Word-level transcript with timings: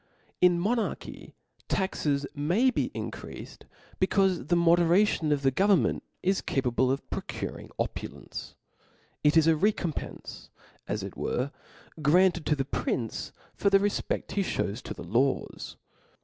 In 0.41 0.53
a 0.55 0.59
monarchy 0.59 1.35
taxes 1.67 2.25
may 2.33 2.71
be 2.71 2.89
increafed, 2.95 3.65
becaufe 3.99 4.47
the 4.47 4.55
moderation 4.55 5.31
of 5.31 5.43
the 5.43 5.51
government 5.51 6.01
is 6.23 6.41
capable 6.41 6.89
of 6.89 7.07
procuring 7.11 7.69
opulence: 7.77 8.55
it 9.23 9.37
is 9.37 9.45
a 9.45 9.55
recompence, 9.55 10.49
as 10.87 11.03
it 11.03 11.15
were,' 11.15 11.51
granted 12.01 12.47
to 12.47 12.55
the 12.55 12.65
prin<e 12.65 13.31
for 13.53 13.69
the 13.69 13.77
refpecl 13.77 14.31
he 14.31 14.41
(hews 14.41 14.81
to 14.81 14.95
the 14.95 15.03
laws. 15.03 15.77